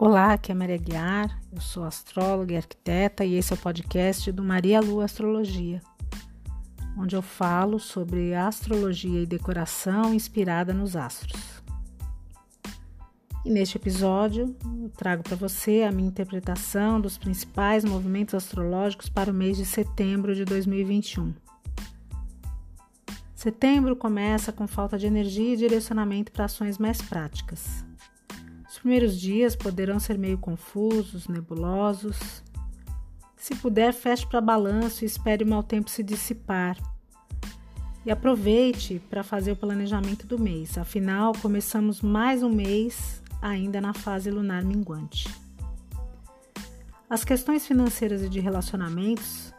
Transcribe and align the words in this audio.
Olá, 0.00 0.34
aqui 0.34 0.52
é 0.52 0.54
Maria 0.54 0.76
Guiar, 0.76 1.42
eu 1.52 1.60
sou 1.60 1.82
astróloga 1.82 2.54
e 2.54 2.56
arquiteta 2.56 3.24
e 3.24 3.34
esse 3.34 3.52
é 3.52 3.56
o 3.56 3.58
podcast 3.58 4.30
do 4.30 4.44
Maria 4.44 4.80
Lua 4.80 5.04
Astrologia, 5.04 5.82
onde 6.96 7.16
eu 7.16 7.20
falo 7.20 7.80
sobre 7.80 8.32
astrologia 8.32 9.20
e 9.20 9.26
decoração 9.26 10.14
inspirada 10.14 10.72
nos 10.72 10.94
astros. 10.94 11.42
E 13.44 13.50
neste 13.50 13.76
episódio 13.76 14.54
eu 14.84 14.88
trago 14.90 15.24
para 15.24 15.34
você 15.34 15.82
a 15.82 15.90
minha 15.90 16.08
interpretação 16.08 17.00
dos 17.00 17.18
principais 17.18 17.84
movimentos 17.84 18.36
astrológicos 18.36 19.08
para 19.08 19.32
o 19.32 19.34
mês 19.34 19.56
de 19.56 19.64
setembro 19.64 20.32
de 20.32 20.44
2021. 20.44 21.34
Setembro 23.34 23.96
começa 23.96 24.52
com 24.52 24.68
falta 24.68 24.96
de 24.96 25.08
energia 25.08 25.54
e 25.54 25.56
direcionamento 25.56 26.30
para 26.30 26.44
ações 26.44 26.78
mais 26.78 27.02
práticas. 27.02 27.87
Os 28.88 28.90
primeiros 28.90 29.20
dias 29.20 29.54
poderão 29.54 30.00
ser 30.00 30.16
meio 30.16 30.38
confusos, 30.38 31.28
nebulosos. 31.28 32.42
Se 33.36 33.54
puder, 33.54 33.92
feche 33.92 34.26
para 34.26 34.40
balanço 34.40 35.04
e 35.04 35.06
espere 35.06 35.44
o 35.44 35.46
mau 35.46 35.62
tempo 35.62 35.90
se 35.90 36.02
dissipar. 36.02 36.74
E 38.06 38.10
aproveite 38.10 38.98
para 39.10 39.22
fazer 39.22 39.52
o 39.52 39.56
planejamento 39.56 40.26
do 40.26 40.38
mês, 40.38 40.78
afinal, 40.78 41.34
começamos 41.34 42.00
mais 42.00 42.42
um 42.42 42.48
mês 42.48 43.22
ainda 43.42 43.78
na 43.78 43.92
fase 43.92 44.30
lunar 44.30 44.64
minguante. 44.64 45.28
As 47.10 47.24
questões 47.24 47.66
financeiras 47.66 48.22
e 48.22 48.28
de 48.30 48.40
relacionamentos 48.40 49.52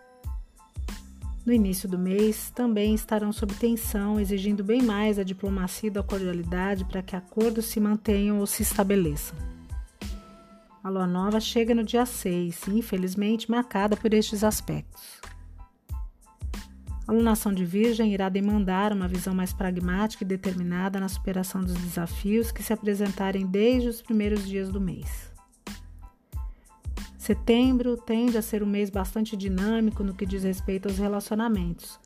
no 1.50 1.56
início 1.56 1.90
do 1.90 1.98
mês 1.98 2.52
também 2.52 2.94
estarão 2.94 3.34
sob 3.34 3.56
tensão, 3.56 4.20
exigindo 4.20 4.64
bem 4.64 4.84
mais 4.84 5.18
a 5.18 5.24
diplomacia 5.24 5.92
e 5.92 5.98
a 5.98 6.04
cordialidade 6.04 6.86
para 6.86 7.02
que 7.02 7.16
acordos 7.16 7.66
se 7.66 7.80
mantenham 7.80 8.38
ou 8.38 8.46
se 8.46 8.62
estabeleçam. 8.62 9.36
A 10.84 10.90
lua 10.90 11.08
nova 11.08 11.40
chega 11.40 11.74
no 11.74 11.84
dia 11.84 12.06
6, 12.06 12.68
infelizmente 12.68 13.50
marcada 13.50 13.98
por 13.98 14.14
estes 14.14 14.44
aspectos. 14.44 15.20
A 17.08 17.12
lunação 17.12 17.52
de 17.52 17.66
Virgem 17.66 18.14
irá 18.14 18.30
demandar 18.30 18.94
uma 18.94 19.08
visão 19.08 19.34
mais 19.34 19.52
pragmática 19.52 20.24
e 20.24 20.28
determinada 20.28 21.00
na 21.00 21.10
superação 21.10 21.62
dos 21.62 21.74
desafios 21.74 22.52
que 22.52 22.62
se 22.62 22.72
apresentarem 22.72 23.48
desde 23.48 23.90
os 23.90 24.04
primeiros 24.04 24.48
dias 24.48 24.70
do 24.70 24.80
mês. 24.80 25.29
Setembro 27.30 27.96
tende 27.96 28.40
a 28.40 28.42
ser 28.42 28.64
um 28.64 28.66
mês 28.66 28.90
bastante 28.90 29.38
dinâmico 29.38 30.04
no 30.04 30.16
que 30.16 30.26
diz 30.26 30.42
respeito 30.42 30.88
aos 30.88 30.98
relacionamentos, 30.98 32.00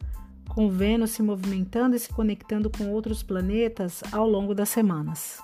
com 0.49 0.69
Vênus 0.69 1.11
se 1.11 1.23
movimentando 1.23 1.95
e 1.95 1.99
se 1.99 2.09
conectando 2.09 2.69
com 2.69 2.89
outros 2.89 3.23
planetas 3.23 4.03
ao 4.11 4.29
longo 4.29 4.53
das 4.53 4.67
semanas. 4.67 5.41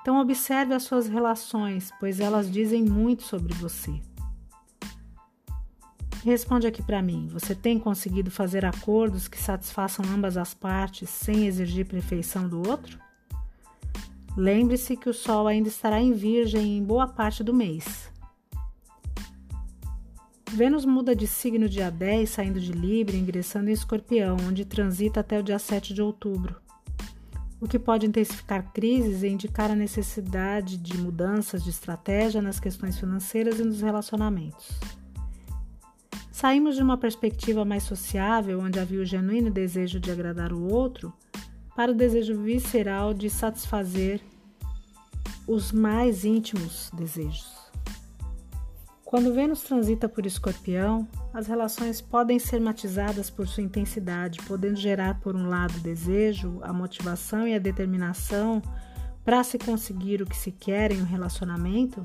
Então, 0.00 0.20
observe 0.20 0.74
as 0.74 0.82
suas 0.82 1.06
relações, 1.06 1.92
pois 2.00 2.18
elas 2.18 2.50
dizem 2.50 2.82
muito 2.82 3.22
sobre 3.22 3.54
você. 3.54 4.02
Responde 6.24 6.66
aqui 6.66 6.82
para 6.82 7.00
mim: 7.00 7.28
você 7.28 7.54
tem 7.54 7.78
conseguido 7.78 8.32
fazer 8.32 8.64
acordos 8.64 9.28
que 9.28 9.38
satisfaçam 9.38 10.04
ambas 10.12 10.36
as 10.36 10.52
partes 10.54 11.08
sem 11.08 11.46
exigir 11.46 11.86
perfeição 11.86 12.48
do 12.48 12.68
outro? 12.68 12.98
Lembre-se 14.38 14.96
que 14.96 15.10
o 15.10 15.12
Sol 15.12 15.48
ainda 15.48 15.66
estará 15.66 16.00
em 16.00 16.12
Virgem 16.12 16.78
em 16.78 16.84
boa 16.84 17.08
parte 17.08 17.42
do 17.42 17.52
mês. 17.52 18.08
Vênus 20.52 20.84
muda 20.84 21.12
de 21.12 21.26
signo 21.26 21.68
dia 21.68 21.90
10, 21.90 22.30
saindo 22.30 22.60
de 22.60 22.70
Libra 22.70 23.16
e 23.16 23.18
ingressando 23.18 23.68
em 23.68 23.72
Escorpião, 23.72 24.36
onde 24.48 24.64
transita 24.64 25.18
até 25.18 25.40
o 25.40 25.42
dia 25.42 25.58
7 25.58 25.92
de 25.92 26.00
outubro, 26.00 26.54
o 27.60 27.66
que 27.66 27.80
pode 27.80 28.06
intensificar 28.06 28.72
crises 28.72 29.24
e 29.24 29.28
indicar 29.28 29.72
a 29.72 29.74
necessidade 29.74 30.76
de 30.76 30.96
mudanças 30.96 31.64
de 31.64 31.70
estratégia 31.70 32.40
nas 32.40 32.60
questões 32.60 32.96
financeiras 32.96 33.58
e 33.58 33.64
nos 33.64 33.80
relacionamentos. 33.80 34.78
Saímos 36.30 36.76
de 36.76 36.82
uma 36.84 36.96
perspectiva 36.96 37.64
mais 37.64 37.82
sociável, 37.82 38.60
onde 38.60 38.78
havia 38.78 39.00
o 39.00 39.04
genuíno 39.04 39.50
desejo 39.50 39.98
de 39.98 40.12
agradar 40.12 40.52
o 40.52 40.72
outro, 40.72 41.12
para 41.78 41.92
o 41.92 41.94
desejo 41.94 42.34
visceral 42.42 43.14
de 43.14 43.30
satisfazer 43.30 44.20
os 45.48 45.72
mais 45.72 46.26
íntimos 46.26 46.90
desejos. 46.92 47.56
Quando 49.02 49.32
Vênus 49.32 49.62
transita 49.62 50.06
por 50.06 50.26
Escorpião, 50.26 51.08
as 51.32 51.46
relações 51.46 52.02
podem 52.02 52.38
ser 52.38 52.60
matizadas 52.60 53.30
por 53.30 53.48
sua 53.48 53.62
intensidade, 53.62 54.38
podendo 54.46 54.76
gerar, 54.76 55.18
por 55.20 55.34
um 55.34 55.48
lado, 55.48 55.78
o 55.78 55.80
desejo, 55.80 56.58
a 56.60 56.70
motivação 56.70 57.48
e 57.48 57.54
a 57.54 57.58
determinação 57.58 58.60
para 59.24 59.42
se 59.42 59.58
conseguir 59.58 60.20
o 60.20 60.26
que 60.26 60.36
se 60.36 60.52
quer 60.52 60.92
em 60.92 61.00
um 61.00 61.06
relacionamento, 61.06 62.04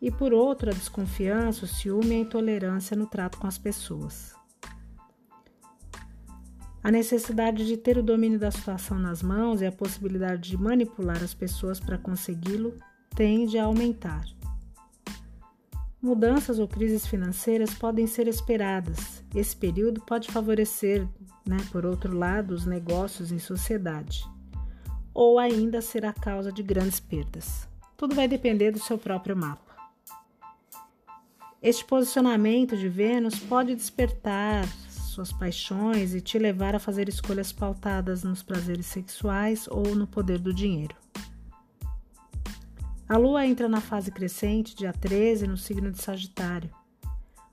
e 0.00 0.10
por 0.10 0.34
outro, 0.34 0.68
a 0.68 0.74
desconfiança, 0.74 1.64
o 1.64 1.68
ciúme 1.68 2.10
e 2.10 2.16
a 2.16 2.20
intolerância 2.20 2.94
no 2.94 3.06
trato 3.06 3.38
com 3.38 3.46
as 3.46 3.56
pessoas. 3.56 4.37
A 6.88 6.90
necessidade 6.90 7.66
de 7.66 7.76
ter 7.76 7.98
o 7.98 8.02
domínio 8.02 8.38
da 8.38 8.50
situação 8.50 8.98
nas 8.98 9.22
mãos 9.22 9.60
e 9.60 9.66
a 9.66 9.70
possibilidade 9.70 10.48
de 10.48 10.56
manipular 10.56 11.22
as 11.22 11.34
pessoas 11.34 11.78
para 11.78 11.98
consegui-lo 11.98 12.74
tende 13.14 13.58
a 13.58 13.64
aumentar. 13.64 14.24
Mudanças 16.00 16.58
ou 16.58 16.66
crises 16.66 17.06
financeiras 17.06 17.74
podem 17.74 18.06
ser 18.06 18.26
esperadas. 18.26 19.22
Esse 19.34 19.54
período 19.54 20.00
pode 20.00 20.32
favorecer, 20.32 21.06
né, 21.46 21.58
por 21.70 21.84
outro 21.84 22.16
lado, 22.16 22.54
os 22.54 22.64
negócios 22.64 23.30
em 23.30 23.38
sociedade, 23.38 24.24
ou 25.12 25.38
ainda 25.38 25.82
ser 25.82 26.06
a 26.06 26.12
causa 26.14 26.50
de 26.50 26.62
grandes 26.62 26.98
perdas. 26.98 27.68
Tudo 27.98 28.14
vai 28.14 28.26
depender 28.26 28.70
do 28.70 28.78
seu 28.78 28.96
próprio 28.96 29.36
mapa. 29.36 29.76
Este 31.62 31.84
posicionamento 31.84 32.78
de 32.78 32.88
Vênus 32.88 33.38
pode 33.38 33.74
despertar 33.74 34.64
suas 35.18 35.32
paixões 35.32 36.14
e 36.14 36.20
te 36.20 36.38
levar 36.38 36.76
a 36.76 36.78
fazer 36.78 37.08
escolhas 37.08 37.50
pautadas 37.50 38.22
nos 38.22 38.40
prazeres 38.40 38.86
sexuais 38.86 39.66
ou 39.68 39.94
no 39.96 40.06
poder 40.06 40.38
do 40.38 40.54
dinheiro. 40.54 40.94
A 43.08 43.16
lua 43.16 43.44
entra 43.44 43.68
na 43.68 43.80
fase 43.80 44.12
crescente, 44.12 44.76
dia 44.76 44.92
13, 44.92 45.48
no 45.48 45.56
signo 45.56 45.90
de 45.90 46.00
Sagitário. 46.00 46.70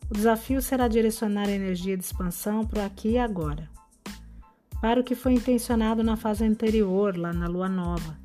O 0.08 0.14
desafio 0.14 0.62
será 0.62 0.88
direcionar 0.88 1.48
a 1.48 1.52
energia 1.52 1.98
de 1.98 2.04
expansão 2.04 2.64
para 2.64 2.84
o 2.84 2.86
aqui 2.86 3.12
e 3.12 3.18
agora, 3.18 3.68
para 4.80 5.02
o 5.02 5.04
que 5.04 5.16
foi 5.16 5.34
intencionado 5.34 6.04
na 6.04 6.16
fase 6.16 6.46
anterior, 6.46 7.18
lá 7.18 7.34
na 7.34 7.48
lua 7.48 7.68
nova, 7.68 8.16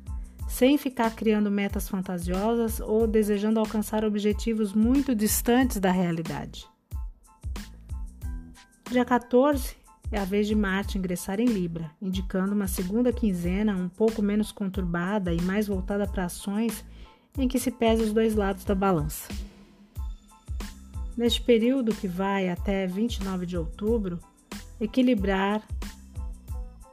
sem 0.47 0.77
ficar 0.77 1.15
criando 1.15 1.49
metas 1.49 1.89
fantasiosas 1.89 2.79
ou 2.79 3.07
desejando 3.07 3.59
alcançar 3.59 4.05
objetivos 4.05 4.71
muito 4.71 5.15
distantes 5.15 5.79
da 5.79 5.89
realidade. 5.89 6.70
Dia 8.91 9.05
14 9.05 9.77
é 10.11 10.19
a 10.19 10.25
vez 10.25 10.47
de 10.47 10.53
Marte 10.53 10.97
ingressar 10.97 11.39
em 11.39 11.45
Libra, 11.45 11.89
indicando 12.01 12.53
uma 12.53 12.67
segunda 12.67 13.13
quinzena 13.13 13.73
um 13.73 13.87
pouco 13.87 14.21
menos 14.21 14.51
conturbada 14.51 15.33
e 15.33 15.41
mais 15.41 15.69
voltada 15.69 16.05
para 16.05 16.25
ações 16.25 16.83
em 17.37 17.47
que 17.47 17.57
se 17.57 17.71
pesa 17.71 18.03
os 18.03 18.11
dois 18.11 18.35
lados 18.35 18.65
da 18.65 18.75
balança. 18.75 19.29
Neste 21.15 21.41
período 21.41 21.95
que 21.95 22.05
vai 22.05 22.49
até 22.49 22.85
29 22.85 23.45
de 23.45 23.57
outubro, 23.57 24.19
equilibrar 24.77 25.65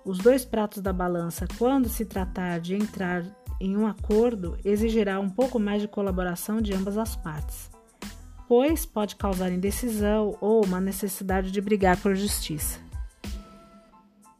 os 0.04 0.18
dois 0.18 0.44
pratos 0.44 0.80
da 0.80 0.92
balança 0.92 1.48
quando 1.58 1.88
se 1.88 2.04
tratar 2.04 2.60
de 2.60 2.76
entrar 2.76 3.24
em 3.60 3.76
um 3.76 3.88
acordo 3.88 4.56
exigirá 4.64 5.18
um 5.18 5.28
pouco 5.28 5.58
mais 5.58 5.82
de 5.82 5.88
colaboração 5.88 6.60
de 6.60 6.72
ambas 6.72 6.96
as 6.96 7.16
partes 7.16 7.76
pois 8.48 8.86
pode 8.86 9.14
causar 9.14 9.52
indecisão 9.52 10.36
ou 10.40 10.64
uma 10.64 10.80
necessidade 10.80 11.50
de 11.50 11.60
brigar 11.60 11.98
por 11.98 12.16
justiça. 12.16 12.80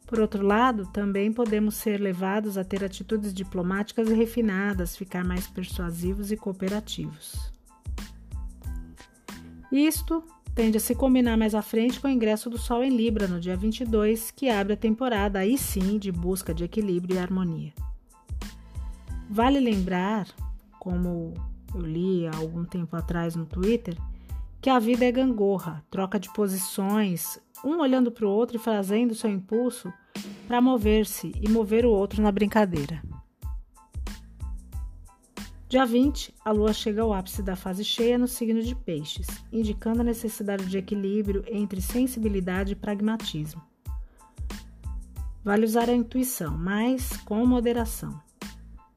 Por 0.07 0.19
outro 0.19 0.43
lado, 0.43 0.87
também 0.87 1.31
podemos 1.31 1.75
ser 1.75 2.01
levados 2.01 2.57
a 2.57 2.63
ter 2.63 2.83
atitudes 2.83 3.31
diplomáticas 3.31 4.09
e 4.09 4.13
refinadas, 4.15 4.97
ficar 4.97 5.23
mais 5.23 5.45
persuasivos 5.45 6.31
e 6.31 6.37
cooperativos. 6.37 7.53
Isto 9.71 10.23
tende 10.55 10.77
a 10.77 10.79
se 10.79 10.95
combinar 10.95 11.37
mais 11.37 11.53
à 11.53 11.61
frente 11.61 11.99
com 11.99 12.07
o 12.07 12.11
ingresso 12.11 12.49
do 12.49 12.57
Sol 12.57 12.83
em 12.83 12.89
Libra 12.89 13.27
no 13.27 13.39
dia 13.39 13.55
22, 13.55 14.31
que 14.31 14.49
abre 14.49 14.73
a 14.73 14.77
temporada 14.77 15.37
aí 15.37 15.55
sim 15.55 15.99
de 15.99 16.11
busca 16.11 16.55
de 16.55 16.63
equilíbrio 16.63 17.15
e 17.15 17.19
harmonia. 17.19 17.71
Vale 19.29 19.59
lembrar, 19.59 20.27
como 20.79 21.35
eu 21.73 21.81
li 21.81 22.27
há 22.27 22.35
algum 22.35 22.63
tempo 22.63 22.95
atrás 22.95 23.35
no 23.35 23.45
Twitter, 23.45 23.95
que 24.61 24.69
a 24.69 24.79
vida 24.79 25.05
é 25.05 25.11
gangorra, 25.11 25.83
troca 25.89 26.19
de 26.19 26.31
posições, 26.33 27.39
um 27.63 27.79
olhando 27.79 28.11
para 28.11 28.25
o 28.25 28.29
outro 28.29 28.57
e 28.57 28.59
fazendo 28.59 29.15
seu 29.15 29.29
impulso 29.29 29.91
para 30.47 30.61
mover-se 30.61 31.31
e 31.41 31.49
mover 31.49 31.85
o 31.85 31.91
outro 31.91 32.21
na 32.21 32.31
brincadeira. 32.31 33.01
Dia 35.69 35.85
20, 35.85 36.33
a 36.43 36.51
lua 36.51 36.73
chega 36.73 37.03
ao 37.03 37.13
ápice 37.13 37.43
da 37.43 37.55
fase 37.55 37.83
cheia 37.83 38.17
no 38.17 38.27
signo 38.27 38.61
de 38.61 38.73
Peixes, 38.73 39.27
indicando 39.51 40.01
a 40.01 40.03
necessidade 40.03 40.65
de 40.65 40.79
equilíbrio 40.79 41.43
entre 41.47 41.79
sensibilidade 41.79 42.73
e 42.73 42.75
pragmatismo. 42.75 43.61
Vale 45.43 45.65
usar 45.65 45.87
a 45.87 45.95
intuição, 45.95 46.57
mas 46.57 47.17
com 47.17 47.45
moderação. 47.45 48.19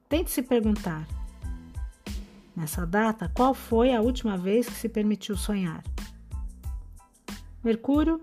Tente 0.09 0.31
se 0.31 0.41
perguntar: 0.41 1.07
Nessa 2.55 2.85
data, 2.85 3.31
qual 3.33 3.53
foi 3.53 3.93
a 3.93 4.01
última 4.01 4.37
vez 4.37 4.67
que 4.67 4.75
se 4.75 4.87
permitiu 4.87 5.35
sonhar? 5.35 5.83
Mercúrio 7.63 8.21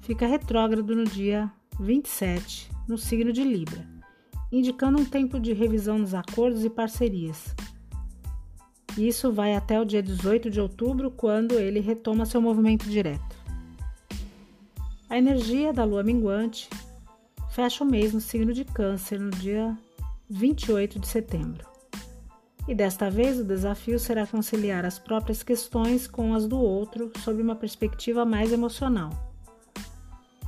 fica 0.00 0.26
retrógrado 0.26 0.96
no 0.96 1.04
dia 1.04 1.50
27, 1.78 2.70
no 2.88 2.98
signo 2.98 3.32
de 3.32 3.44
Libra, 3.44 3.86
indicando 4.50 4.98
um 4.98 5.04
tempo 5.04 5.38
de 5.38 5.52
revisão 5.52 6.00
dos 6.00 6.14
acordos 6.14 6.64
e 6.64 6.70
parcerias. 6.70 7.54
Isso 8.98 9.32
vai 9.32 9.54
até 9.54 9.80
o 9.80 9.84
dia 9.84 10.02
18 10.02 10.50
de 10.50 10.60
outubro, 10.60 11.10
quando 11.12 11.52
ele 11.52 11.78
retoma 11.78 12.26
seu 12.26 12.40
movimento 12.40 12.88
direto. 12.88 13.38
A 15.08 15.16
energia 15.16 15.72
da 15.72 15.84
lua 15.84 16.02
minguante 16.02 16.68
fecha 17.50 17.84
o 17.84 17.86
mês 17.86 18.12
no 18.12 18.20
signo 18.20 18.52
de 18.52 18.64
Câncer 18.64 19.20
no 19.20 19.30
dia 19.30 19.78
28 20.28 20.98
de 20.98 21.06
setembro. 21.06 21.69
E 22.68 22.74
desta 22.74 23.10
vez 23.10 23.38
o 23.38 23.44
desafio 23.44 23.98
será 23.98 24.26
conciliar 24.26 24.84
as 24.84 24.98
próprias 24.98 25.42
questões 25.42 26.06
com 26.06 26.34
as 26.34 26.46
do 26.46 26.58
outro 26.58 27.10
sob 27.18 27.42
uma 27.42 27.56
perspectiva 27.56 28.24
mais 28.24 28.52
emocional. 28.52 29.10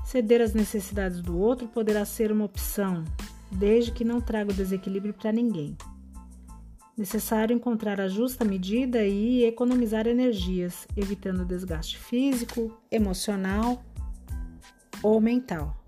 Ceder 0.04 0.40
às 0.42 0.52
necessidades 0.52 1.20
do 1.22 1.38
outro 1.38 1.66
poderá 1.68 2.04
ser 2.04 2.30
uma 2.30 2.44
opção, 2.44 3.02
desde 3.50 3.90
que 3.90 4.04
não 4.04 4.20
traga 4.20 4.52
o 4.52 4.54
desequilíbrio 4.54 5.14
para 5.14 5.32
ninguém. 5.32 5.76
Necessário 6.96 7.56
encontrar 7.56 8.00
a 8.00 8.08
justa 8.08 8.44
medida 8.44 9.02
e 9.04 9.44
economizar 9.44 10.06
energias, 10.06 10.86
evitando 10.94 11.44
desgaste 11.44 11.98
físico, 11.98 12.78
emocional 12.90 13.82
ou 15.02 15.18
mental. 15.18 15.81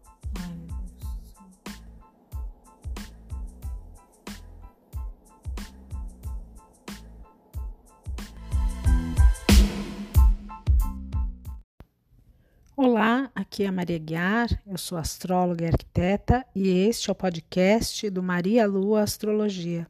Olá, 12.76 13.30
aqui 13.36 13.62
é 13.62 13.68
a 13.68 13.72
Maria 13.72 13.98
Guiar, 13.98 14.48
eu 14.66 14.76
sou 14.76 14.98
astróloga 14.98 15.64
e 15.64 15.68
arquiteta 15.68 16.44
e 16.56 16.68
este 16.68 17.08
é 17.08 17.12
o 17.12 17.14
podcast 17.14 18.10
do 18.10 18.20
Maria 18.20 18.66
Lua 18.66 19.02
Astrologia, 19.02 19.86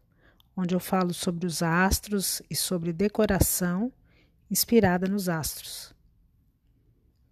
onde 0.55 0.75
eu 0.75 0.81
falo 0.81 1.15
sobre 1.15 1.47
os 1.47 1.63
astros 1.63 2.43
e 2.51 2.55
sobre 2.55 2.93
decoração 2.93 3.91
inspirada 4.51 5.07
nos 5.09 5.31
astros. 5.31 5.95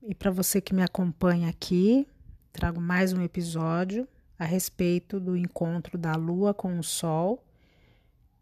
E 0.02 0.14
para 0.14 0.30
você 0.30 0.58
que 0.58 0.74
me 0.74 0.82
acompanha 0.82 1.50
aqui, 1.50 2.08
trago 2.50 2.80
mais 2.80 3.12
um 3.12 3.20
episódio 3.20 4.08
a 4.38 4.46
respeito 4.46 5.20
do 5.20 5.36
encontro 5.36 5.98
da 5.98 6.14
Lua 6.14 6.54
com 6.54 6.78
o 6.78 6.82
Sol, 6.82 7.44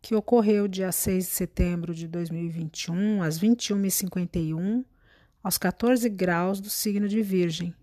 que 0.00 0.14
ocorreu 0.14 0.68
dia 0.68 0.92
6 0.92 1.24
de 1.24 1.30
setembro 1.32 1.92
de 1.92 2.06
2021, 2.06 3.20
às 3.20 3.36
21h51 3.36 4.84
aos 5.42 5.56
14 5.56 6.08
graus 6.08 6.60
do 6.60 6.68
signo 6.68 7.08
de 7.08 7.22
Virgem. 7.22 7.74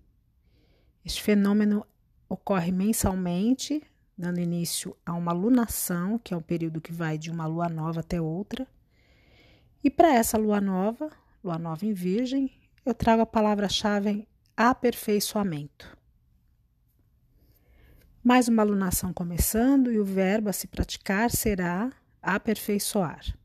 Este 1.03 1.21
fenômeno 1.21 1.85
ocorre 2.29 2.71
mensalmente, 2.71 3.81
dando 4.17 4.39
início 4.39 4.95
a 5.05 5.13
uma 5.13 5.31
lunação, 5.31 6.19
que 6.19 6.33
é 6.33 6.37
um 6.37 6.41
período 6.41 6.81
que 6.81 6.91
vai 6.91 7.17
de 7.17 7.31
uma 7.31 7.45
lua 7.45 7.69
nova 7.69 8.01
até 8.01 8.21
outra. 8.21 8.67
E 9.83 9.89
para 9.89 10.13
essa 10.13 10.37
lua 10.37 10.59
nova, 10.59 11.09
lua 11.43 11.57
nova 11.57 11.85
em 11.85 11.93
Virgem, 11.93 12.51
eu 12.85 12.93
trago 12.93 13.21
a 13.21 13.25
palavra-chave 13.25 14.27
aperfeiçoamento. 14.55 15.97
Mais 18.23 18.47
uma 18.47 18.63
lunação 18.63 19.13
começando 19.13 19.91
e 19.91 19.99
o 19.99 20.03
verbo 20.03 20.49
a 20.49 20.53
se 20.53 20.67
praticar 20.67 21.31
será 21.31 21.93
aperfeiçoar. 22.21 23.37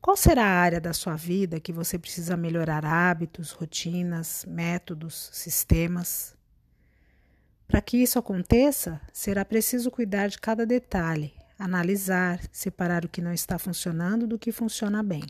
Qual 0.00 0.16
será 0.16 0.46
a 0.46 0.60
área 0.60 0.80
da 0.80 0.94
sua 0.94 1.14
vida 1.14 1.60
que 1.60 1.74
você 1.74 1.98
precisa 1.98 2.34
melhorar 2.34 2.86
hábitos, 2.86 3.50
rotinas, 3.50 4.46
métodos, 4.48 5.28
sistemas? 5.30 6.34
Para 7.68 7.82
que 7.82 7.98
isso 7.98 8.18
aconteça, 8.18 8.98
será 9.12 9.44
preciso 9.44 9.90
cuidar 9.90 10.28
de 10.28 10.38
cada 10.38 10.64
detalhe, 10.64 11.34
analisar, 11.58 12.40
separar 12.50 13.04
o 13.04 13.10
que 13.10 13.20
não 13.20 13.30
está 13.30 13.58
funcionando 13.58 14.26
do 14.26 14.38
que 14.38 14.50
funciona 14.50 15.02
bem. 15.02 15.22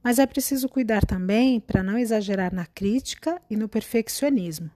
Mas 0.00 0.20
é 0.20 0.26
preciso 0.26 0.68
cuidar 0.68 1.04
também 1.04 1.58
para 1.58 1.82
não 1.82 1.98
exagerar 1.98 2.54
na 2.54 2.66
crítica 2.66 3.42
e 3.50 3.56
no 3.56 3.68
perfeccionismo. 3.68 4.70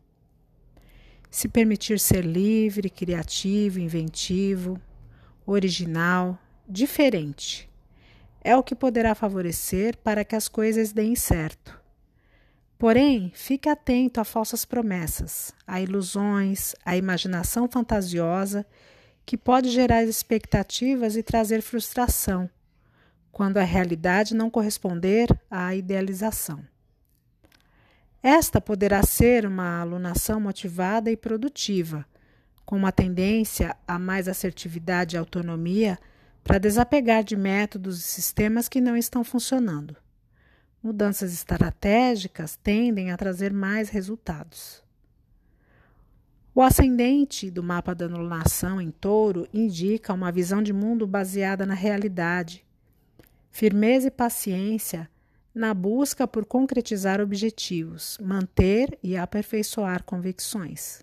Se 1.31 1.47
permitir 1.47 2.01
ser 2.01 2.25
livre, 2.25 2.91
criativo, 2.91 3.79
inventivo, 3.79 4.81
original, 5.47 6.37
diferente 6.69 7.72
é 8.43 8.57
o 8.57 8.63
que 8.63 8.75
poderá 8.75 9.15
favorecer 9.15 9.97
para 9.99 10.25
que 10.25 10.35
as 10.35 10.49
coisas 10.49 10.93
deem 10.93 11.15
certo. 11.15 11.81
Porém, 12.77 13.31
fique 13.35 13.69
atento 13.69 14.21
a 14.21 14.25
falsas 14.25 14.65
promessas, 14.65 15.55
a 15.65 15.81
ilusões, 15.81 16.75
a 16.85 16.97
imaginação 16.97 17.69
fantasiosa 17.69 18.67
que 19.25 19.37
pode 19.37 19.71
gerar 19.71 20.03
expectativas 20.03 21.17
e 21.17 21.23
trazer 21.23 21.63
frustração, 21.63 22.51
quando 23.31 23.59
a 23.59 23.63
realidade 23.63 24.35
não 24.35 24.51
corresponder 24.51 25.29
à 25.49 25.77
idealização. 25.77 26.65
Esta 28.21 28.61
poderá 28.61 29.05
ser 29.05 29.47
uma 29.47 29.81
alunação 29.81 30.41
motivada 30.41 31.11
e 31.11 31.17
produtiva, 31.17 32.05
com 32.65 32.77
uma 32.77 32.91
tendência 32.91 33.77
a 33.87 33.97
mais 33.99 34.27
assertividade 34.27 35.15
e 35.15 35.19
autonomia 35.19 35.99
para 36.45 36.59
desapegar 36.59 37.23
de 37.23 37.37
métodos 37.37 37.99
e 37.99 38.03
sistemas 38.03 38.69
que 38.69 38.81
não 38.81 38.97
estão 38.97 39.23
funcionando. 39.23 39.97
Mudanças 40.83 41.33
estratégicas 41.33 42.57
tendem 42.57 43.13
a 43.13 43.17
trazer 43.17 43.53
mais 43.53 43.89
resultados. 43.89 44.83
O 46.55 46.61
ascendente 46.61 47.51
do 47.51 47.63
mapa 47.63 47.95
da 47.95 48.07
anulação 48.07 48.81
em 48.81 48.91
touro 48.91 49.49
indica 49.55 50.13
uma 50.13 50.33
visão 50.33 50.63
de 50.63 50.73
mundo 50.73 51.07
baseada 51.07 51.65
na 51.65 51.75
realidade, 51.75 52.65
firmeza 53.51 54.09
e 54.09 54.11
paciência 54.11 55.09
na 55.55 55.73
busca 55.73 56.27
por 56.27 56.45
concretizar 56.45 57.21
objetivos, 57.21 58.19
manter 58.21 58.99
e 59.03 59.17
aperfeiçoar 59.17 60.03
convicções. 60.03 61.03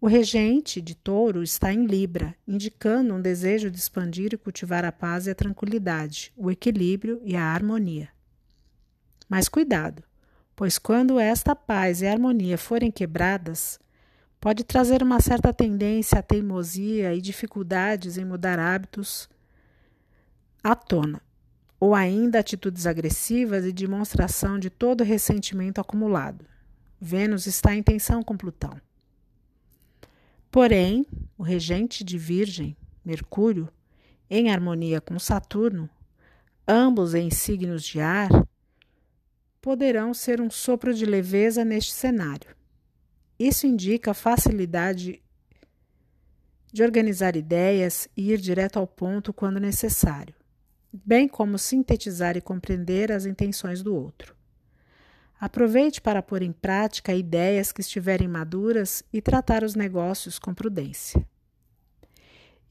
O 0.00 0.06
regente 0.06 0.80
de 0.80 0.94
touro 0.94 1.42
está 1.42 1.72
em 1.72 1.84
Libra, 1.84 2.32
indicando 2.46 3.12
um 3.14 3.20
desejo 3.20 3.68
de 3.68 3.78
expandir 3.78 4.32
e 4.32 4.36
cultivar 4.36 4.84
a 4.84 4.92
paz 4.92 5.26
e 5.26 5.30
a 5.30 5.34
tranquilidade, 5.34 6.32
o 6.36 6.52
equilíbrio 6.52 7.20
e 7.24 7.34
a 7.34 7.42
harmonia. 7.42 8.08
Mas 9.28 9.48
cuidado, 9.48 10.04
pois 10.54 10.78
quando 10.78 11.18
esta 11.18 11.56
paz 11.56 12.00
e 12.00 12.06
harmonia 12.06 12.56
forem 12.56 12.92
quebradas, 12.92 13.80
pode 14.40 14.62
trazer 14.62 15.02
uma 15.02 15.20
certa 15.20 15.52
tendência 15.52 16.20
à 16.20 16.22
teimosia 16.22 17.12
e 17.12 17.20
dificuldades 17.20 18.16
em 18.16 18.24
mudar 18.24 18.60
hábitos 18.60 19.28
à 20.62 20.76
tona, 20.76 21.20
ou 21.80 21.92
ainda 21.92 22.38
atitudes 22.38 22.86
agressivas 22.86 23.64
e 23.64 23.72
demonstração 23.72 24.60
de 24.60 24.70
todo 24.70 25.02
ressentimento 25.02 25.80
acumulado. 25.80 26.44
Vênus 27.00 27.46
está 27.46 27.74
em 27.74 27.82
tensão 27.82 28.22
com 28.22 28.36
Plutão. 28.36 28.80
Porém, 30.50 31.06
o 31.36 31.42
regente 31.42 32.02
de 32.02 32.16
Virgem, 32.16 32.76
Mercúrio, 33.04 33.68
em 34.30 34.50
harmonia 34.50 35.00
com 35.00 35.18
Saturno, 35.18 35.88
ambos 36.66 37.14
em 37.14 37.30
signos 37.30 37.84
de 37.84 38.00
ar, 38.00 38.30
poderão 39.60 40.14
ser 40.14 40.40
um 40.40 40.50
sopro 40.50 40.94
de 40.94 41.04
leveza 41.04 41.64
neste 41.64 41.92
cenário. 41.92 42.56
Isso 43.38 43.66
indica 43.66 44.14
facilidade 44.14 45.22
de 46.72 46.82
organizar 46.82 47.36
ideias 47.36 48.08
e 48.16 48.32
ir 48.32 48.38
direto 48.38 48.78
ao 48.78 48.86
ponto 48.86 49.32
quando 49.32 49.60
necessário, 49.60 50.34
bem 50.92 51.28
como 51.28 51.58
sintetizar 51.58 52.36
e 52.36 52.40
compreender 52.40 53.12
as 53.12 53.26
intenções 53.26 53.82
do 53.82 53.94
outro. 53.94 54.37
Aproveite 55.40 56.00
para 56.00 56.22
pôr 56.22 56.42
em 56.42 56.52
prática 56.52 57.14
ideias 57.14 57.70
que 57.70 57.80
estiverem 57.80 58.26
maduras 58.26 59.04
e 59.12 59.22
tratar 59.22 59.62
os 59.62 59.76
negócios 59.76 60.38
com 60.38 60.52
prudência. 60.52 61.24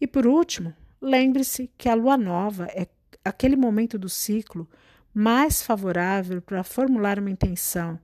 E 0.02 0.06
por 0.06 0.28
último, 0.28 0.74
lembre-se 1.02 1.72
que 1.78 1.88
a 1.88 1.96
lua 1.96 2.18
nova 2.18 2.66
é 2.66 2.88
aquele 3.24 3.56
momento 3.56 3.98
do 3.98 4.10
ciclo 4.10 4.70
mais 5.14 5.62
favorável 5.62 6.42
para 6.42 6.64
formular 6.64 7.20
uma 7.20 7.32
intenção, 7.32 8.00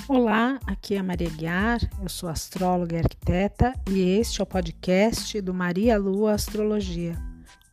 Olá, 0.09 0.61
aqui 0.65 0.95
é 0.95 0.99
a 0.99 1.03
Maria 1.03 1.29
Guiar, 1.29 1.81
eu 2.01 2.09
sou 2.09 2.29
astróloga 2.29 2.95
e 2.95 2.99
arquiteta 3.01 3.75
e 3.91 4.01
este 4.01 4.41
é 4.41 4.45
o 4.45 4.47
podcast 4.47 5.41
do 5.41 5.53
Maria 5.53 5.99
Lua 5.99 6.33
Astrologia, 6.33 7.21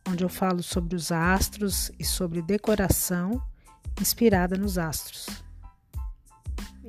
onde 0.08 0.24
eu 0.24 0.28
falo 0.28 0.60
sobre 0.60 0.96
os 0.96 1.12
astros 1.12 1.92
e 1.96 2.04
sobre 2.04 2.42
decoração 2.42 3.40
inspirada 4.00 4.56
nos 4.56 4.78
astros. 4.78 5.28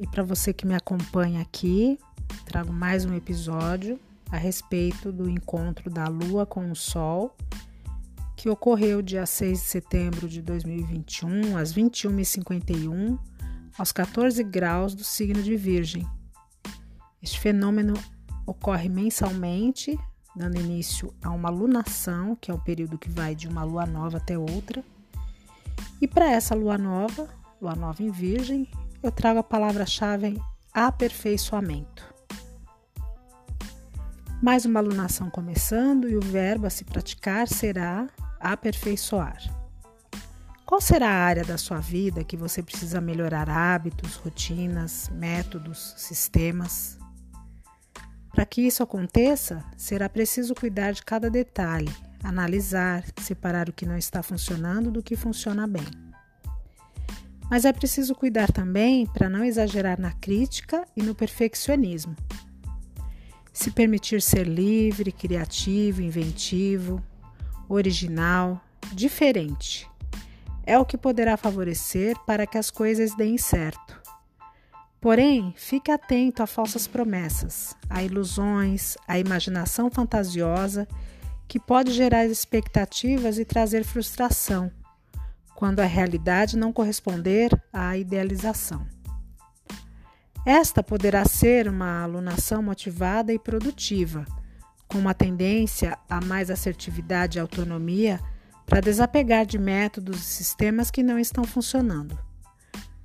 E 0.02 0.08
para 0.08 0.24
você 0.24 0.52
que 0.52 0.66
me 0.66 0.74
acompanha 0.74 1.42
aqui, 1.42 2.00
trago 2.46 2.74
mais 2.74 3.06
um 3.06 3.14
episódio 3.14 4.00
a 4.32 4.38
respeito 4.38 5.12
do 5.12 5.30
encontro 5.30 5.92
da 5.92 6.08
Lua 6.08 6.48
com 6.48 6.72
o 6.72 6.76
Sol, 6.76 7.38
que 8.36 8.50
ocorreu 8.50 9.00
dia 9.00 9.28
6 9.28 9.60
de 9.60 9.66
setembro 9.66 10.28
de 10.28 10.42
2021, 10.42 11.56
às 11.56 11.72
21h51 11.72 13.20
aos 13.78 13.92
14 13.92 14.44
graus 14.44 14.96
do 14.96 15.04
signo 15.04 15.42
de 15.42 15.56
Virgem. 15.56 16.08
Este 17.22 17.40
fenômeno 17.40 17.94
ocorre 18.46 18.88
mensalmente, 18.88 19.98
dando 20.36 20.60
início 20.60 21.14
a 21.24 21.32
uma 21.32 21.50
lunação, 21.50 22.36
que 22.36 22.52
é 22.52 22.54
o 22.54 22.60
período 22.60 22.98
que 22.98 23.10
vai 23.10 23.36
de 23.36 23.48
uma 23.48 23.64
lua 23.64 23.86
nova 23.86 24.18
até 24.18 24.38
outra. 24.38 24.84
E 26.02 26.08
para 26.08 26.32
essa 26.32 26.54
lua 26.54 26.78
nova, 26.78 27.28
lua 27.62 27.76
nova 27.76 28.04
em 28.04 28.12
Virgem, 28.12 28.70
eu 29.02 29.12
trago 29.12 29.40
a 29.40 29.44
palavra-chave 29.44 30.40
aperfeiçoamento. 30.74 32.14
Mais 34.42 34.66
uma 34.66 34.82
lunação 34.82 35.30
começando 35.30 36.10
e 36.10 36.16
o 36.16 36.22
verbo 36.22 36.68
a 36.68 36.70
se 36.70 36.84
praticar 36.84 37.48
será 37.48 38.08
aperfeiçoar. 38.40 39.65
Qual 40.66 40.82
será 40.82 41.08
a 41.08 41.24
área 41.24 41.44
da 41.44 41.60
sua 41.60 41.80
vida 41.80 42.24
que 42.24 42.36
você 42.36 42.64
precisa 42.64 43.00
melhorar 43.00 43.48
hábitos, 43.48 44.16
rotinas, 44.16 45.12
métodos, 45.14 45.94
sistemas? 45.96 46.98
Para 48.34 48.48
que 48.48 48.64
isso 48.64 48.82
aconteça, 48.82 49.64
será 49.78 50.10
preciso 50.10 50.56
cuidar 50.56 50.92
de 50.92 51.04
cada 51.04 51.30
detalhe, 51.30 51.96
analisar, 52.24 53.06
separar 53.22 53.70
o 53.70 53.74
que 53.74 53.86
não 53.86 53.96
está 53.96 54.24
funcionando 54.24 54.90
do 54.90 55.04
que 55.04 55.16
funciona 55.16 55.68
bem. 55.68 55.86
Mas 57.48 57.64
é 57.64 57.72
preciso 57.72 58.16
cuidar 58.16 58.52
também 58.52 59.06
para 59.06 59.30
não 59.30 59.44
exagerar 59.44 60.02
na 60.02 60.14
crítica 60.14 60.84
e 60.98 61.04
no 61.04 61.14
perfeccionismo. 61.14 62.16
Se 63.54 63.70
permitir 63.70 64.20
ser 64.20 64.48
livre, 64.48 65.12
criativo, 65.12 66.02
inventivo, 66.02 67.04
original, 67.70 68.60
diferente 68.92 69.88
é 70.66 70.78
o 70.80 70.86
que 70.86 70.98
poderá 70.98 71.38
favorecer 71.38 72.18
para 72.26 72.48
que 72.48 72.58
as 72.58 72.72
coisas 72.72 73.16
deem 73.16 73.38
certo. 73.38 74.02
Porém, 75.00 75.54
fique 75.56 75.92
atento 75.92 76.42
a 76.42 76.48
falsas 76.48 76.88
promessas, 76.88 77.76
a 77.88 78.02
ilusões, 78.02 78.98
a 79.08 79.20
imaginação 79.20 79.92
fantasiosa 79.92 80.88
que 81.48 81.60
pode 81.60 81.92
gerar 81.92 82.26
expectativas 82.26 83.38
e 83.38 83.46
trazer 83.46 83.84
frustração, 83.84 84.72
quando 85.54 85.80
a 85.80 85.86
realidade 85.86 86.58
não 86.58 86.74
corresponder 86.74 87.52
à 87.72 87.96
idealização. 87.96 88.88
Esta 90.44 90.82
poderá 90.82 91.24
ser 91.26 91.68
uma 91.68 92.04
alunação 92.04 92.64
motivada 92.64 93.32
e 93.32 93.38
produtiva, 93.38 94.26
com 94.88 94.98
uma 94.98 95.14
tendência 95.14 95.98
a 96.10 96.20
mais 96.20 96.50
assertividade 96.50 97.38
e 97.38 97.42
autonomia 97.42 98.20
para 98.66 98.82
desapegar 98.82 99.46
de 99.46 99.58
métodos 99.58 100.18
e 100.20 100.26
sistemas 100.26 100.90
que 100.90 101.04
não 101.04 101.20
estão 101.20 101.44
funcionando. 101.44 102.18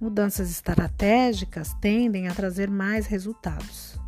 Mudanças 0.01 0.51
estratégicas 0.51 1.75
tendem 1.81 2.27
a 2.27 2.35
trazer 2.35 2.71
mais 2.71 3.07
resultados. 3.07 3.99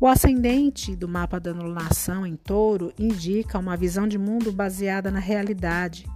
O 0.00 0.06
ascendente 0.06 0.94
do 0.94 1.08
mapa 1.08 1.40
da 1.40 1.50
anulação 1.50 2.24
em 2.24 2.36
touro 2.36 2.92
indica 2.98 3.58
uma 3.58 3.76
visão 3.76 4.06
de 4.06 4.18
mundo 4.18 4.52
baseada 4.52 5.10
na 5.10 5.18
realidade, 5.18 6.06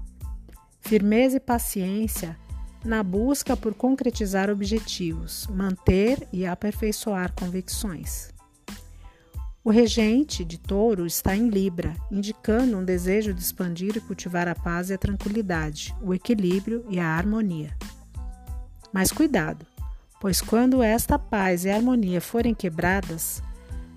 firmeza 0.80 1.38
e 1.38 1.40
paciência 1.40 2.36
na 2.84 3.02
busca 3.02 3.56
por 3.56 3.74
concretizar 3.74 4.50
objetivos, 4.50 5.46
manter 5.48 6.28
e 6.32 6.46
aperfeiçoar 6.46 7.32
convicções. 7.32 8.31
O 9.64 9.70
regente 9.70 10.44
de 10.44 10.58
touro 10.58 11.06
está 11.06 11.36
em 11.36 11.48
Libra, 11.48 11.94
indicando 12.10 12.76
um 12.76 12.84
desejo 12.84 13.32
de 13.32 13.40
expandir 13.40 13.96
e 13.96 14.00
cultivar 14.00 14.48
a 14.48 14.56
paz 14.56 14.90
e 14.90 14.94
a 14.94 14.98
tranquilidade, 14.98 15.94
o 16.02 16.12
equilíbrio 16.12 16.84
e 16.90 16.98
a 16.98 17.06
harmonia. 17.06 17.70
Mas 18.92 19.12
cuidado, 19.12 19.64
pois 20.20 20.40
quando 20.40 20.82
esta 20.82 21.16
paz 21.16 21.64
e 21.64 21.70
harmonia 21.70 22.20
forem 22.20 22.56
quebradas, 22.56 23.40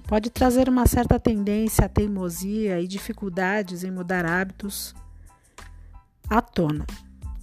pode 0.07 0.29
trazer 0.29 0.69
uma 0.69 0.86
certa 0.86 1.19
tendência 1.19 1.86
à 1.86 1.89
teimosia 1.89 2.79
e 2.79 2.88
dificuldades 2.88 3.84
em 3.84 3.89
mudar 3.89 4.24
hábitos 4.24 4.93
à 6.29 6.43
tona, 6.43 6.86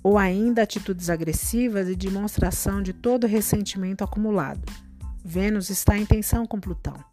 ou 0.00 0.16
ainda 0.16 0.62
atitudes 0.62 1.10
agressivas 1.10 1.88
e 1.88 1.96
demonstração 1.96 2.82
de 2.82 2.92
todo 2.92 3.24
o 3.24 3.28
ressentimento 3.28 4.04
acumulado. 4.04 4.62
Vênus 5.24 5.70
está 5.70 5.98
em 5.98 6.06
tensão 6.06 6.46
com 6.46 6.60
Plutão. 6.60 7.11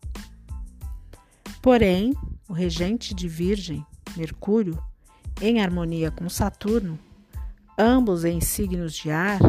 Porém, 1.61 2.13
o 2.47 2.53
regente 2.53 3.13
de 3.13 3.27
Virgem, 3.27 3.85
Mercúrio, 4.15 4.81
em 5.41 5.61
harmonia 5.61 6.09
com 6.09 6.29
Saturno, 6.29 6.97
ambos 7.77 8.23
em 8.23 8.39
signos 8.39 8.93
de 8.93 9.11
ar, 9.11 9.39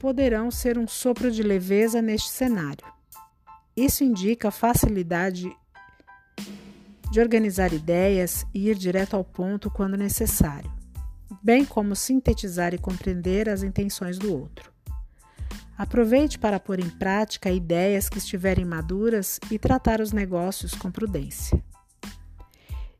poderão 0.00 0.50
ser 0.50 0.78
um 0.78 0.86
sopro 0.86 1.30
de 1.30 1.42
leveza 1.42 2.00
neste 2.00 2.30
cenário. 2.30 2.86
Isso 3.76 4.04
indica 4.04 4.50
facilidade 4.50 5.50
de 7.10 7.20
organizar 7.20 7.72
ideias 7.72 8.46
e 8.54 8.68
ir 8.68 8.76
direto 8.76 9.14
ao 9.14 9.24
ponto 9.24 9.70
quando 9.70 9.96
necessário, 9.96 10.72
bem 11.42 11.64
como 11.64 11.96
sintetizar 11.96 12.74
e 12.74 12.78
compreender 12.78 13.48
as 13.48 13.62
intenções 13.62 14.18
do 14.18 14.32
outro. 14.32 14.75
Aproveite 15.78 16.38
para 16.38 16.58
pôr 16.58 16.80
em 16.80 16.88
prática 16.88 17.50
ideias 17.50 18.08
que 18.08 18.18
estiverem 18.18 18.64
maduras 18.64 19.38
e 19.50 19.58
tratar 19.58 20.00
os 20.00 20.12
negócios 20.12 20.74
com 20.74 20.90
prudência. 20.90 21.62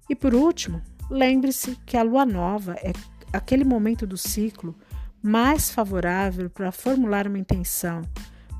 E 0.09 0.14
por 0.14 0.35
último, 0.35 0.83
lembre-se 1.11 1.76
que 1.87 1.97
a 1.97 2.02
lua 2.02 2.26
nova 2.26 2.75
é 2.75 2.92
aquele 3.33 3.64
momento 3.64 4.06
do 4.06 4.16
ciclo 4.16 4.75
mais 5.23 5.71
favorável 5.71 6.50
para 6.50 6.71
formular 6.71 7.26
uma 7.26 7.38
intenção, 7.38 8.02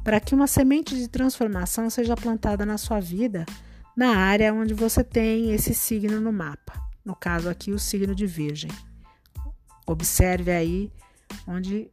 para 0.03 0.19
que 0.19 0.35
uma 0.35 0.47
semente 0.47 0.97
de 0.97 1.09
transformação 1.09 1.91
seja 1.91 2.17
plantada 2.17 2.65
na 2.65 2.79
sua 2.79 2.99
vida, 2.99 3.45
na 3.97 4.17
área 4.17 4.53
onde 4.53 4.75
você 4.75 5.05
tem 5.05 5.53
esse 5.53 5.75
signo 5.75 6.21
no 6.21 6.33
mapa. 6.33 6.73
No 7.05 7.15
caso 7.15 7.49
aqui, 7.49 7.71
o 7.71 7.79
signo 7.79 8.15
de 8.15 8.27
Virgem. 8.27 8.71
Observe 9.87 10.51
aí 10.51 10.91
onde 11.47 11.89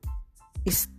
está 0.66 0.93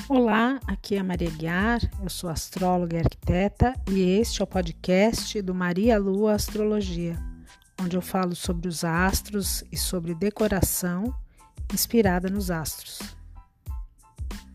Olá, 0.09 0.59
aqui 0.67 0.97
é 0.97 1.03
Maria 1.03 1.29
Guiar, 1.29 1.81
eu 2.03 2.09
sou 2.09 2.31
astróloga 2.31 2.97
e 2.97 3.00
arquiteta 3.00 3.75
e 3.91 4.00
este 4.00 4.41
é 4.41 4.45
o 4.45 4.47
podcast 4.47 5.43
do 5.43 5.55
Maria 5.55 5.99
Lua 5.99 6.33
Astrologia, 6.33 7.15
onde 7.79 7.95
eu 7.95 8.00
falo 8.00 8.35
sobre 8.35 8.69
os 8.69 8.85
astros 8.85 9.62
e 9.71 9.77
sobre 9.77 10.15
decoração 10.15 11.15
inspirada 11.75 12.31
nos 12.31 12.51
astros. 12.51 13.01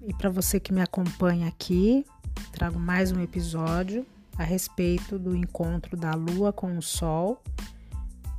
E 0.01 0.11
para 0.15 0.31
você 0.31 0.59
que 0.59 0.73
me 0.73 0.81
acompanha 0.81 1.47
aqui, 1.47 2.03
trago 2.51 2.79
mais 2.79 3.11
um 3.11 3.21
episódio 3.21 4.07
a 4.35 4.43
respeito 4.43 5.19
do 5.19 5.35
encontro 5.35 5.95
da 5.95 6.15
Lua 6.15 6.51
com 6.51 6.75
o 6.75 6.81
Sol, 6.81 7.39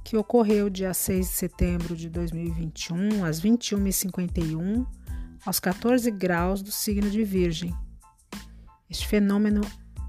que 0.02 0.16
ocorreu 0.16 0.68
dia 0.68 0.92
6 0.92 1.28
de 1.28 1.32
setembro 1.32 1.94
de 1.94 2.10
2021, 2.10 3.24
às 3.24 3.40
21h51 3.40 4.84
aos 5.44 5.60
14 5.60 6.10
graus 6.10 6.62
do 6.62 6.70
signo 6.70 7.10
de 7.10 7.22
Virgem. 7.22 7.74
Este 8.88 9.06
fenômeno 9.06 9.60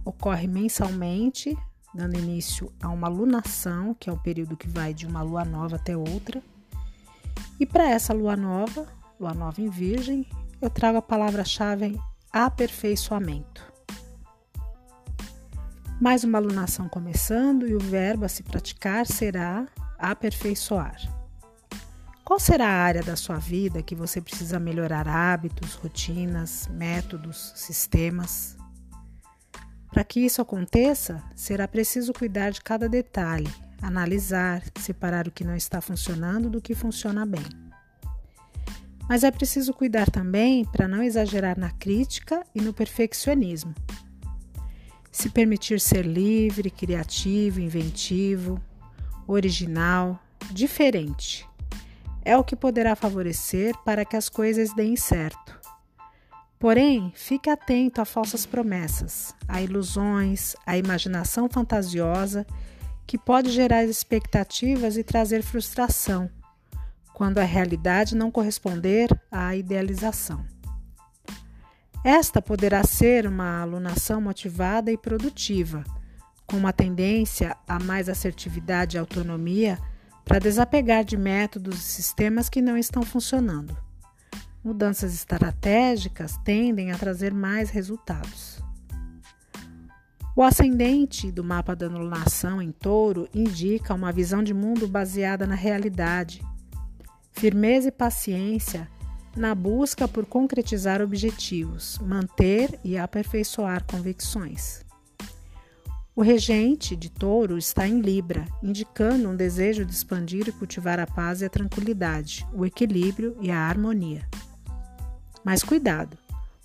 ocorre 0.04 0.48
mensalmente, 0.48 1.58
dando 1.94 2.18
início 2.18 2.72
a 2.82 2.90
uma 2.90 3.08
lunação, 3.08 3.94
que 3.94 4.10
é 4.10 4.14
o 4.14 4.22
período 4.22 4.58
que 4.58 4.68
vai 4.68 4.94
de 4.94 5.06
uma 5.06 5.22
lua 5.22 5.44
nova 5.44 5.76
até 5.76 5.96
outra. 5.98 6.42
E 7.60 7.66
para 7.66 7.90
essa 7.90 8.14
lua 8.14 8.36
nova, 8.36 8.86
lua 9.20 9.34
nova 9.34 9.62
em 9.62 9.70
Virgem, 9.70 10.28
eu 10.62 10.70
trago 10.70 10.98
a 10.98 11.02
palavra-chave 11.02 12.00
aperfeiçoamento. 12.32 13.74
Mais 16.00 16.26
uma 16.26 16.40
lunação 16.40 16.90
começando 16.90 17.66
e 17.68 17.74
o 17.74 17.80
verbo 17.80 18.26
a 18.26 18.30
se 18.30 18.44
praticar 18.44 19.06
será 19.06 19.66
aperfeiçoar. 19.98 21.15
Qual 22.26 22.40
será 22.40 22.68
a 22.68 22.84
área 22.84 23.04
da 23.04 23.16
sua 23.16 23.38
vida 23.38 23.84
que 23.84 23.94
você 23.94 24.20
precisa 24.20 24.60
melhorar 24.60 25.08
hábitos, 25.08 25.76
rotinas, 25.76 26.68
métodos, 26.74 27.54
sistemas? 27.56 28.58
Para 29.92 30.04
que 30.04 30.22
isso 30.22 30.42
aconteça, 30.42 31.22
será 31.36 31.68
preciso 31.68 32.12
cuidar 32.12 32.50
de 32.50 32.62
cada 32.62 32.90
detalhe, 32.90 33.48
analisar, 33.80 34.64
separar 34.80 35.28
o 35.28 35.32
que 35.32 35.44
não 35.44 35.56
está 35.56 35.80
funcionando 35.82 36.50
do 36.50 36.60
que 36.60 36.74
funciona 36.74 37.28
bem. 37.28 37.46
Mas 39.08 39.24
é 39.24 39.30
preciso 39.30 39.72
cuidar 39.72 40.10
também 40.10 40.66
para 40.66 40.88
não 40.88 41.04
exagerar 41.04 41.60
na 41.60 41.70
crítica 41.70 42.44
e 42.56 42.60
no 42.60 42.74
perfeccionismo. 42.74 43.76
Se 45.12 45.30
permitir 45.30 45.80
ser 45.80 46.08
livre, 46.08 46.72
criativo, 46.72 47.60
inventivo, 47.60 48.60
original, 49.28 50.20
diferente 50.52 51.48
é 52.26 52.36
o 52.36 52.44
que 52.44 52.56
poderá 52.56 52.96
favorecer 52.96 53.78
para 53.86 54.04
que 54.04 54.18
as 54.18 54.28
coisas 54.28 54.74
deem 54.74 54.96
certo. 54.96 55.58
Porém, 56.58 57.14
fique 57.16 57.50
atento 57.50 58.02
a 58.02 58.06
falsas 58.06 58.46
promessas, 58.46 59.36
a 59.48 59.62
ilusões, 59.62 60.56
a 60.66 60.76
imaginação 60.76 61.48
fantasiosa 61.48 62.46
que 63.06 63.20
pode 63.20 63.52
gerar 63.52 63.84
expectativas 63.84 64.98
e 64.98 65.04
trazer 65.04 65.44
frustração, 65.44 66.28
quando 67.14 67.38
a 67.38 67.44
realidade 67.44 68.16
não 68.16 68.32
corresponder 68.32 69.10
à 69.32 69.56
idealização. 69.56 70.44
Esta 72.04 72.42
poderá 72.42 72.84
ser 72.84 73.28
uma 73.28 73.62
alunação 73.62 74.20
motivada 74.20 74.92
e 74.92 74.98
produtiva, 74.98 75.84
com 76.48 76.58
uma 76.58 76.74
tendência 76.74 77.56
a 77.68 77.80
mais 77.80 78.10
assertividade 78.10 78.98
e 78.98 79.00
autonomia 79.00 79.80
para 80.26 80.40
desapegar 80.40 81.06
de 81.06 81.16
métodos 81.16 81.76
e 81.76 81.94
sistemas 81.94 82.50
que 82.50 82.62
não 82.62 82.78
estão 82.78 83.04
funcionando. 83.04 83.78
Mudanças 84.64 85.14
estratégicas 85.14 86.38
tendem 86.44 86.92
a 86.92 86.98
trazer 86.98 87.32
mais 87.32 87.70
resultados. 87.70 88.60
O 90.36 90.44
ascendente 90.44 91.32
do 91.32 91.44
mapa 91.44 91.76
da 91.76 91.86
anulação 91.86 92.62
em 92.62 92.72
touro 92.72 93.30
indica 93.34 93.94
uma 93.94 94.12
visão 94.12 94.44
de 94.44 94.54
mundo 94.54 94.88
baseada 94.88 95.48
na 95.48 95.56
realidade, 95.56 96.44
firmeza 97.32 97.88
e 97.88 97.92
paciência 97.92 98.90
na 99.36 99.54
busca 99.54 100.08
por 100.08 100.26
concretizar 100.26 101.02
objetivos, 101.02 102.00
manter 102.00 102.80
e 102.84 102.98
aperfeiçoar 102.98 103.86
convicções. 103.86 104.85
O 106.18 106.22
regente 106.22 106.96
de 106.96 107.10
touro 107.10 107.58
está 107.58 107.86
em 107.86 108.00
Libra, 108.00 108.46
indicando 108.64 109.28
um 109.28 109.36
desejo 109.36 109.84
de 109.84 109.92
expandir 109.92 110.48
e 110.48 110.52
cultivar 110.54 110.98
a 110.98 111.06
paz 111.06 111.42
e 111.42 111.46
a 111.46 111.50
tranquilidade, 111.50 112.48
o 112.54 112.66
equilíbrio 112.66 113.36
e 113.42 113.52
a 113.52 113.60
harmonia. 113.60 114.26
Mas 115.44 115.62
cuidado, 115.62 116.18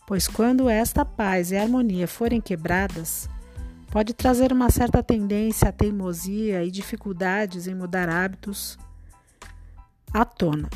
pois 0.07 0.29
quando 0.29 0.69
esta 0.69 1.05
paz 1.05 1.51
e 1.51 1.57
harmonia 1.57 2.07
forem 2.07 2.41
quebradas, 2.41 3.29
pode 3.91 4.15
trazer 4.15 4.53
uma 4.53 4.71
certa 4.71 5.03
tendência 5.03 5.71
à 5.71 5.73
teimosia 5.73 6.63
e 6.63 6.71
dificuldades 6.71 7.67
em 7.67 7.75
mudar 7.75 8.09
hábitos 8.09 8.79
à 10.15 10.25
tona, 10.25 10.71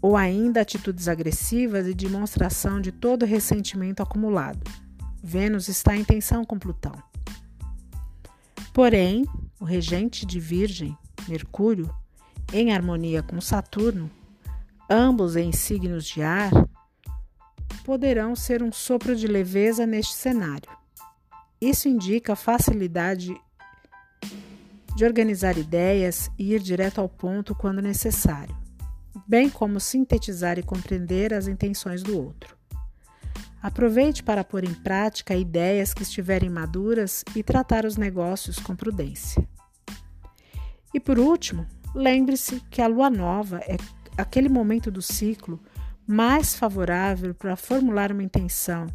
ou 0.00 0.16
ainda 0.16 0.60
atitudes 0.60 1.08
agressivas 1.08 1.88
e 1.88 1.94
demonstração 1.94 2.80
de 2.80 2.92
todo 2.92 3.26
ressentimento 3.26 4.00
acumulado. 4.00 4.62
Vênus 5.20 5.66
está 5.66 5.96
em 5.96 6.04
tensão 6.04 6.44
com 6.44 6.56
Plutão. 6.56 7.10
Porém, 8.72 9.26
o 9.60 9.64
regente 9.64 10.24
de 10.24 10.40
Virgem, 10.40 10.96
Mercúrio, 11.28 11.94
em 12.52 12.72
harmonia 12.72 13.22
com 13.22 13.40
Saturno, 13.40 14.10
ambos 14.88 15.36
em 15.36 15.52
signos 15.52 16.06
de 16.06 16.22
ar, 16.22 16.50
poderão 17.84 18.34
ser 18.34 18.62
um 18.62 18.72
sopro 18.72 19.14
de 19.14 19.26
leveza 19.26 19.86
neste 19.86 20.14
cenário. 20.14 20.70
Isso 21.60 21.88
indica 21.88 22.34
facilidade 22.34 23.34
de 24.96 25.04
organizar 25.04 25.56
ideias 25.56 26.30
e 26.38 26.54
ir 26.54 26.60
direto 26.60 27.00
ao 27.00 27.08
ponto 27.08 27.54
quando 27.54 27.80
necessário. 27.80 28.56
bem 29.26 29.48
como 29.48 29.78
sintetizar 29.78 30.58
e 30.58 30.62
compreender 30.62 31.32
as 31.32 31.46
intenções 31.46 32.02
do 32.02 32.18
outro. 32.18 32.56
Aproveite 33.62 34.24
para 34.24 34.42
pôr 34.42 34.64
em 34.64 34.74
prática 34.74 35.36
ideias 35.36 35.94
que 35.94 36.02
estiverem 36.02 36.50
maduras 36.50 37.24
e 37.36 37.44
tratar 37.44 37.84
os 37.84 37.96
negócios 37.96 38.58
com 38.58 38.74
prudência. 38.74 39.46
E 40.92 40.98
por 40.98 41.18
último, 41.18 41.64
lembre-se 41.94 42.60
que 42.68 42.82
a 42.82 42.88
lua 42.88 43.08
nova 43.08 43.58
é 43.58 43.76
aquele 44.18 44.48
momento 44.48 44.90
do 44.90 45.00
ciclo 45.00 45.60
mais 46.04 46.56
favorável 46.56 47.34
para 47.34 47.54
formular 47.54 48.10
uma 48.10 48.24
intenção, 48.24 48.88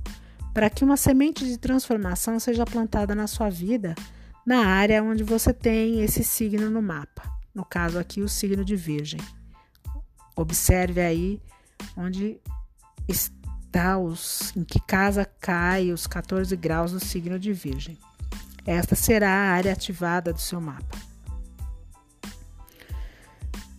para 0.53 0.69
que 0.69 0.83
uma 0.83 0.97
semente 0.97 1.45
de 1.45 1.57
transformação 1.57 2.37
seja 2.37 2.65
plantada 2.65 3.15
na 3.15 3.25
sua 3.25 3.49
vida, 3.49 3.95
na 4.45 4.65
área 4.65 5.01
onde 5.01 5.23
você 5.23 5.53
tem 5.53 6.01
esse 6.01 6.23
signo 6.23 6.69
no 6.69 6.81
mapa. 6.81 7.23
No 7.55 7.63
caso 7.63 7.97
aqui, 7.97 8.21
o 8.21 8.27
signo 8.27 8.65
de 8.65 8.75
Virgem. 8.75 9.21
Observe 10.35 11.01
aí 11.01 11.41
onde 11.95 12.39
está 13.07 13.36
os, 13.97 14.55
em 14.55 14.63
que 14.63 14.79
casa 14.79 15.25
cai 15.25 15.91
os 15.91 16.07
14 16.07 16.55
graus 16.55 16.91
do 16.91 16.99
signo 16.99 17.37
de 17.37 17.53
Virgem. 17.53 17.97
Esta 18.65 18.95
será 18.95 19.29
a 19.29 19.51
área 19.51 19.73
ativada 19.73 20.33
do 20.33 20.41
seu 20.41 20.59
mapa. 20.59 20.97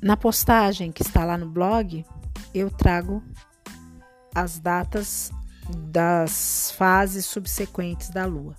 Na 0.01 0.17
postagem 0.17 0.93
que 0.93 1.03
está 1.03 1.25
lá 1.25 1.37
no 1.37 1.49
blog, 1.49 2.07
eu 2.55 2.71
trago 2.71 3.23
as 4.35 4.59
datas 4.59 5.31
das 5.77 6.71
fases 6.77 7.27
subsequentes 7.27 8.11
da 8.11 8.25
Lua. 8.25 8.57